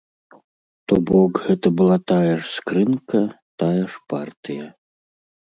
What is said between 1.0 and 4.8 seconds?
бок гэта была тая ж скрынка, тая ж партыя.